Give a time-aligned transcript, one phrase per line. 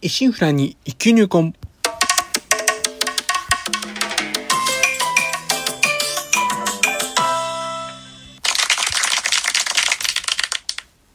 [0.00, 1.54] 一心不乱に一級入魂。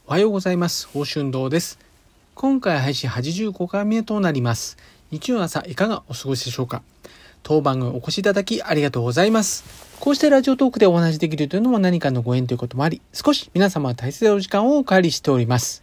[0.06, 0.88] おはようございます。
[0.88, 1.80] 宝春堂です。
[2.36, 4.76] 今回配信85回目となります。
[5.12, 6.84] 日曜朝いかがお過ごしでしょうか？
[7.42, 9.64] 当番組お越しいただきありがとうございます。
[10.02, 15.83] こうしてラジオトークでお話しできるというのも何かのご縁ということもあり、少し皆様は大切なお時間をお借りしております。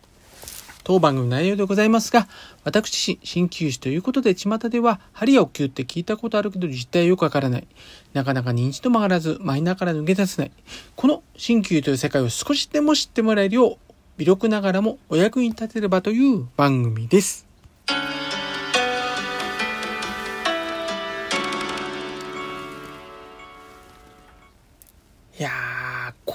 [0.84, 2.28] 当番組内容でございますが、
[2.64, 7.66] 私自身、鍼灸師ということで、巷では、針やお灸って聞いたことあるけど、実態よくわからない。
[8.12, 10.52] なかなか認知度も上がらず、マイナーから抜け出せない。
[10.96, 13.76] この鍼灸という世界を少しでも知ってもらえるよう、
[14.16, 17.46] 微力ながらもお役に立てればという番組です。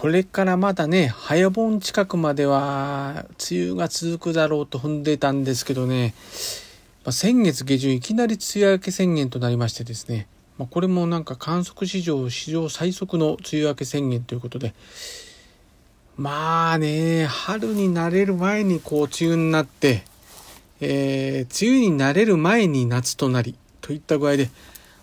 [0.05, 6.13] これからまだね、早盆近くまでは、梅雨が続くだろうと踏んでたんですけどね、
[7.03, 10.27] まあ、先月下旬いきなり梅雨明け宣言となりましてですね、
[10.59, 14.75] まあ、これもなんか観測史上史上最速の梅雨明け宣言ということで、
[16.17, 20.03] まあね、春になれる前にこう梅雨になって、
[20.81, 24.51] えー、梅雨になれる前に夏となり、といった具合で、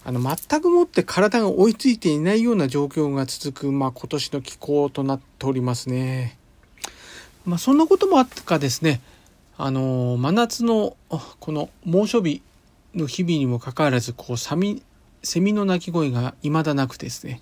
[0.05, 6.37] あの、全くもって体が追いついていないような状況が続く、まあ今年の気候となっておりますね。
[7.45, 9.01] まあそんなこともあったかですね、
[9.57, 10.97] あの、真夏の
[11.39, 12.43] この猛暑日
[12.95, 14.83] の日々にもかかわらず、こう、サミ、
[15.23, 17.41] セミの鳴き声が未だなくですね。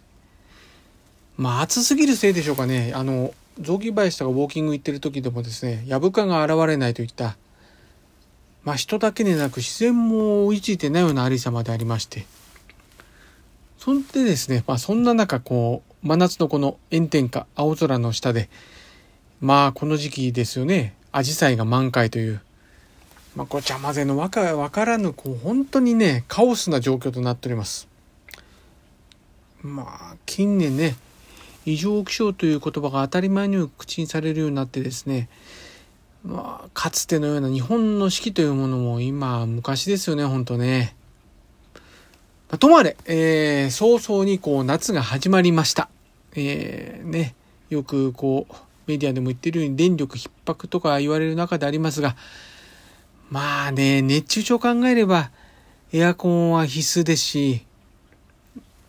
[1.39, 2.93] まあ暑すぎるせいでしょうかね。
[2.95, 7.39] あの、雑木林とかウォーキング行ってる時でもですね、ヤブカが現れないといった、
[8.65, 12.27] まあ人だけでなく自然も追いついてないようなありさまでありまして、
[13.81, 18.51] そんでですね、まあそんな中、こう、真夏のこの炎天下、青空の下で、
[19.41, 22.43] まあこの時期ですよね、アジサイが満開という、
[23.35, 27.89] まあごちゃ混ぜのわかわからぬ、こう本当にね、カオスな状況となっております。
[29.63, 30.97] まあ近年ね、
[31.65, 35.31] 異常気象という言葉が当たり前に口にされるようになってですね、
[36.23, 40.95] まあ、かつてのような日本の四季というものも今、昔ですよね、本当ね。
[42.51, 45.89] ま、ともあれ、えー、早々にこう夏が始まりました。
[46.35, 47.35] えー、ね、
[47.69, 48.55] よくこう、
[48.87, 52.17] メディアでも言ってるように電力逼迫とか言われる中でありますが、
[53.31, 55.31] まあね、熱中症考えれば、
[55.93, 57.65] エアコンは必須ですし、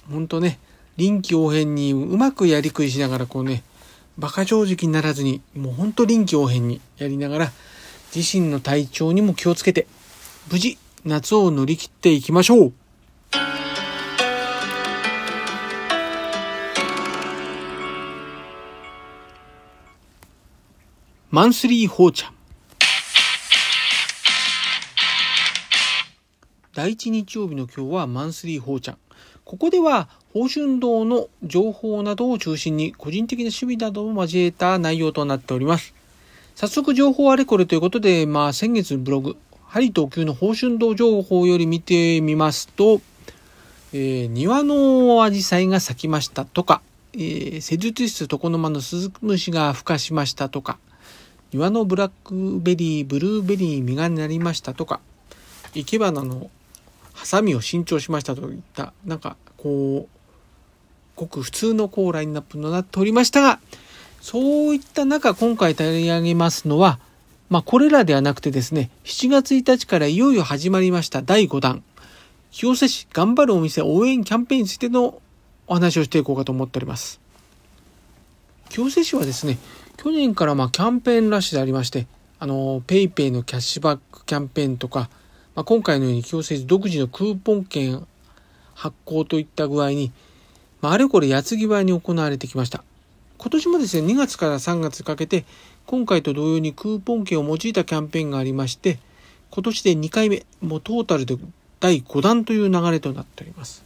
[0.09, 0.57] 本当ね、
[0.97, 3.63] 臨機応変にうまくやりくりしながらこうね、
[4.17, 7.51] 馬鹿正直にならずに、もうほんと臨機応変にやりながら、
[8.15, 9.85] 自身の体調にも気をつけて、
[10.51, 12.73] 無事夏を乗り切っていきましょう
[21.33, 22.33] マンスリーホーちゃん
[26.73, 28.97] 第一日曜日の今日はマンスリーホーちゃん。
[29.45, 35.93] ここでは、宝春堂の情報などを中心に個人的な趣味などを交えた内容となっております。
[36.55, 39.37] 早速情報あれこれということで、まあ先月のブログ、
[39.67, 42.99] ハリ東急の宝春堂情報より見てみますと、
[43.93, 46.81] えー、庭のアジサイが咲きましたとか、
[47.13, 50.77] えー、施術室床の間のスズムシが孵化しましたとか、
[51.53, 55.01] 庭のブラックベリー、ブルーベリー実がなりましたとか、
[55.73, 56.49] 生け花の
[57.13, 60.19] ハサミを新調しましたといった、なんかこう、
[61.15, 63.59] ごく普通のこうラインナップとなっておりましたが、
[64.21, 66.99] そういった中、今回取り上げますのは、
[67.49, 71.83] まあこれらではなくてですね、7月1日からいよいよ始まりました第5弾、
[72.51, 75.21] 清瀬市頑張るお店応援キャンペーンについての
[75.67, 77.19] お話をしていこうかと思っております。
[78.69, 79.57] 清瀬市はですね、
[80.01, 82.07] 去年からまあキャンペーンラッシュでありまして、
[82.39, 85.11] あの、 PayPay のキャッシュバックキャンペーンとか、
[85.53, 88.03] まあ、今回のように清瀬市独自のクーポン券
[88.73, 90.11] 発行といった具合に、
[90.81, 92.83] まあ、あれこれ矢継ぎ早に行われてきました。
[93.37, 95.45] 今年もですね、2月から3月かけて、
[95.85, 98.97] 今回と同様にクーポン券を用いたキャンペーンがありまして、
[99.51, 101.37] 今年で2回目、もうトータルで
[101.79, 103.85] 第5弾という流れとなっております。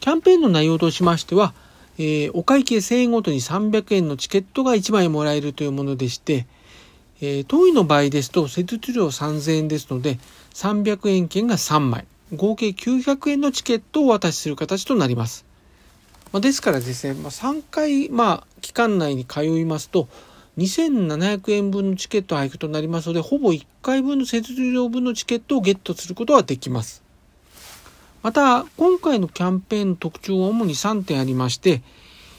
[0.00, 1.52] キャンペーンの内容としましては、
[2.02, 6.46] えー、お会計1000円ごとに300円のチケットが1枚もらえるというものでして、
[7.20, 10.18] えー、当院の場合ですと、施術料3000円ですので、
[10.54, 15.44] 300円券が3枚、合計900円のチケットをお渡しする形となります。
[16.32, 20.08] まあ、ですからですね、まあ、3回、まあ、期間内に通いますと、
[20.56, 27.02] 2700円分のチケット配布となりますので、ほぼ1回分の施術料分のチケットをゲットすることができます。
[28.22, 31.82] また、今回のキャンペーンの特徴は主に3点ありまして、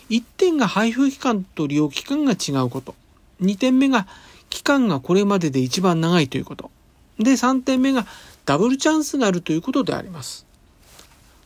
[0.10, 2.95] 1点が配布期間と利用期間が違うこと。
[3.42, 4.07] 2点目が
[4.50, 6.69] 期間がこれまでで一番長いということ。
[7.18, 8.06] で、3点目が
[8.45, 10.45] ダブルチャンスがあるということであります。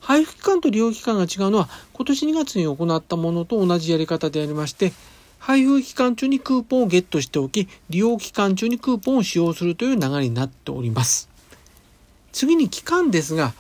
[0.06, 4.94] 配布期間と利用期間が違うのは今年2月に行ったものと同じやり方でありまして
[5.40, 11.28] 配布期間中にクーポンをゲットしておき利用期間中にクーポンを使用するという流れになっております
[12.34, 13.56] 次に期間ですが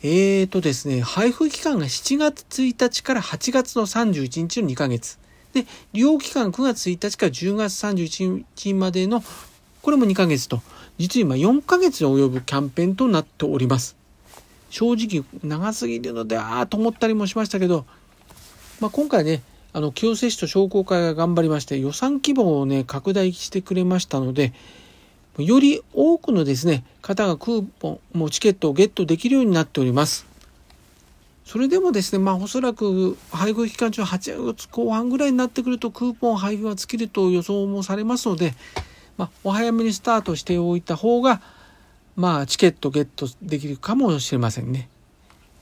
[0.00, 5.18] えーとですね配布期間が7月1日から8月の31日の2ヶ月。
[5.52, 9.24] で利用期間9月1日から10月31日までの
[9.82, 10.62] これも2ヶ月と。
[10.98, 13.96] 実に今4ヶ月に及ぶキャンペーンとなっております。
[14.70, 17.84] 正直長すぎるのでああと思ったりもしましたけど、
[18.80, 19.42] まあ、今回ね
[19.72, 24.52] あの清瀬市と商工会が頑張りまして予算規模をね拡大してくれましたので
[25.38, 30.26] より多くのですね方がクーポンもチケットをゲットできるようになっております
[31.44, 38.54] それでもですねまあおそらく配布期間中8月後半ぐらいになってくるとクーポン配布は尽きると予想もされますので、
[39.16, 41.40] まあ、お早めにスタートしておいた方が
[42.18, 44.88] まあ、チケットゲットできるかもしれませんね。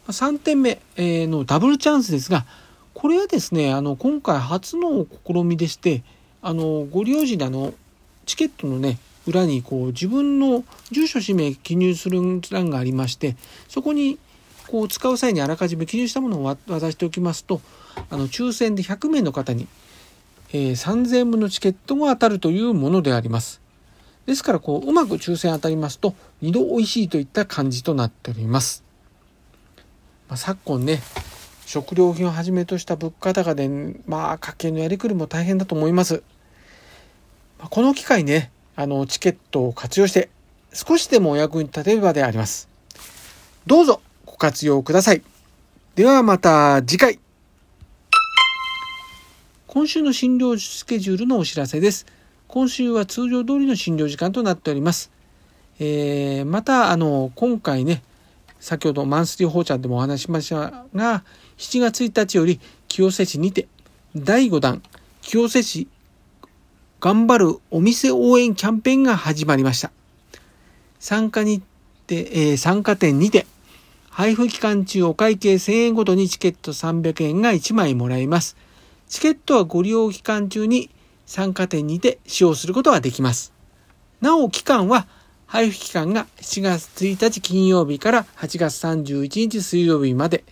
[0.08, 2.46] 3点目のダブルチャンスですが、
[2.94, 6.02] これはですね、あの、今回初の試みでして、
[6.40, 7.74] あの、ご利用時にあの、
[8.24, 8.96] チケットのね、
[9.26, 12.20] 裏にこう自分の住所氏名記入する
[12.50, 13.36] 欄がありまして、
[13.68, 14.18] そこに
[14.68, 17.60] こう使う際にあらかじめ記入したものを渡しておきますと、
[18.10, 19.68] あの、抽選で100名の方に、
[20.52, 23.60] えー、3000円分のチケットが当たるというものであります。
[24.26, 28.82] ですからこううまく抽選当たりますと2度美味しいといった感じとなっております。
[30.28, 31.00] まあ、昨今ね
[31.64, 33.68] 食料品をはじめとした物価高で
[34.06, 36.24] まあ家計のやりくりも大変だと思います。
[37.60, 40.28] ま、この機会ねあのチケットを活用して
[40.72, 42.68] 少しでもお役に立てればであります。
[43.66, 45.22] どうぞご活用ください。
[45.94, 47.18] ではまた次回。
[49.66, 52.06] 今週の診療スケジュールのお知らせです。
[52.48, 55.10] 今週は通常通りの診療時間となっております。
[55.78, 58.02] えー、また、あの、今回ね、
[58.60, 61.24] 先ほどマンスリーホーチャーでもお話しましたが、
[61.58, 63.68] 7月1日より清瀬市にて、
[64.14, 64.82] 第5弾、
[65.20, 65.88] 清瀬市
[67.06, 69.92] 頑張るお店応援キャンペーンが始まりました。
[70.98, 71.62] 参加に
[72.08, 73.46] て、えー、参加店にて、
[74.10, 78.56] 配布期間中お会計1000円ごとにチケット300円が1枚もらえます。
[79.06, 80.90] チケットはご利用期間中に
[81.26, 83.52] 参加店にて使用することができます。
[84.20, 85.06] なお、期間は、
[85.46, 90.42] 配布期間が7月1日金曜日から8月31日水曜日まで、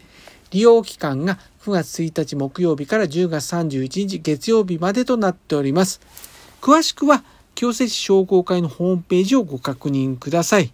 [0.52, 6.00] 利用期間が9月1日木曜日から10月31日月曜日までとなっております。
[6.64, 7.22] 詳しくは、
[7.54, 10.72] 清瀬市商工会のホームページをご確認ください。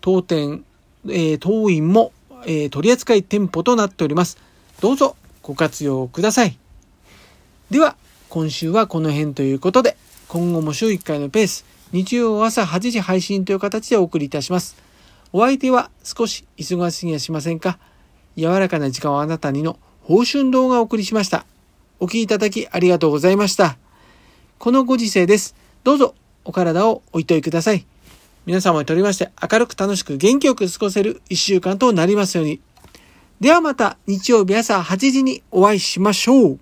[0.00, 0.64] 当店、
[1.04, 2.12] えー、当院も、
[2.46, 4.38] えー、取扱店舗となっております。
[4.80, 6.56] どうぞご活用ください。
[7.70, 7.96] では、
[8.30, 14.74] 今週はこの辺ということで、今後も週1回のペース、日曜朝8時配信という形でお送りいたします。
[15.34, 17.78] お相手は少し忙しすぎやしませんか？
[18.38, 21.44] 柔らかな時間をあなたにの報春動画をお送りしました。
[21.98, 23.76] お聴きいただきありがとうございました。
[24.60, 25.54] このご時世です。
[25.84, 26.14] どうぞ
[26.44, 27.86] お体をおいといください。
[28.44, 32.60] 皆様にとりまして明るく楽しく元気よく過ごせる一週間となりますように。
[33.40, 36.58] ではまた日曜日朝8時にお会いしましょう。